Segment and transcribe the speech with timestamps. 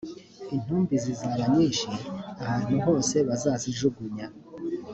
[0.55, 1.87] intumbi zizaba nyinshi
[2.43, 4.27] ahantu hose bazazijugunya